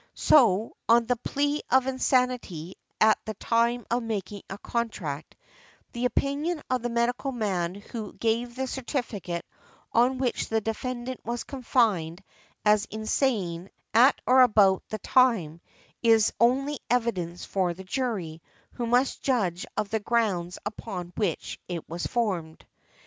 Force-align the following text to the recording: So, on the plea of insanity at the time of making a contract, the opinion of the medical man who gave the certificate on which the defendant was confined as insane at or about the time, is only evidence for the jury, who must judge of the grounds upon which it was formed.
So, 0.15 0.77
on 0.89 1.05
the 1.05 1.15
plea 1.15 1.61
of 1.69 1.85
insanity 1.85 2.73
at 2.99 3.19
the 3.25 3.35
time 3.35 3.85
of 3.91 4.01
making 4.01 4.41
a 4.49 4.57
contract, 4.57 5.35
the 5.91 6.05
opinion 6.05 6.63
of 6.71 6.81
the 6.81 6.89
medical 6.89 7.31
man 7.31 7.75
who 7.75 8.13
gave 8.13 8.55
the 8.55 8.65
certificate 8.65 9.45
on 9.93 10.17
which 10.17 10.49
the 10.49 10.59
defendant 10.59 11.23
was 11.23 11.43
confined 11.43 12.23
as 12.65 12.85
insane 12.85 13.69
at 13.93 14.19
or 14.25 14.41
about 14.41 14.81
the 14.89 14.97
time, 14.97 15.61
is 16.01 16.33
only 16.39 16.79
evidence 16.89 17.45
for 17.45 17.75
the 17.75 17.83
jury, 17.83 18.41
who 18.71 18.87
must 18.87 19.21
judge 19.21 19.67
of 19.77 19.89
the 19.91 19.99
grounds 19.99 20.57
upon 20.65 21.13
which 21.15 21.59
it 21.67 21.87
was 21.87 22.07
formed. 22.07 22.65